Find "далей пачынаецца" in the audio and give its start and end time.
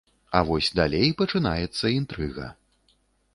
0.79-1.93